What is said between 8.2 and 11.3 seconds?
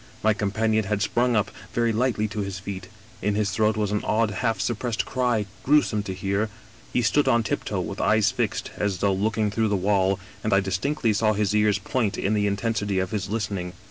fixed, as though looking through the wall, and I distinctly